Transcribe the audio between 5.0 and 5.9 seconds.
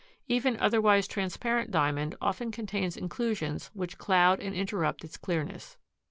its clearness.